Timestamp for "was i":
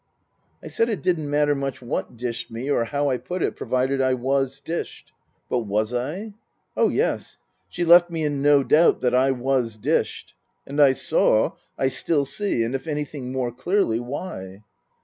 5.59-6.33